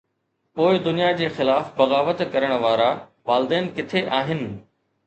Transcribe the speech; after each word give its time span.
پوءِ 0.59 0.79
دنيا 0.87 1.09
جي 1.19 1.27
خلاف 1.35 1.69
بغاوت 1.81 2.25
ڪرڻ 2.33 2.57
وارا، 2.65 2.91
والدين 3.31 3.73
ڪٿي 3.79 4.07
آهن؟ 4.23 4.45